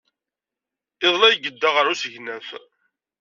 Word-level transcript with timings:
Iḍelli 1.05 1.25
ay 1.27 1.37
yedda 1.43 1.69
ɣer 1.75 1.85
usegnaf. 1.93 2.47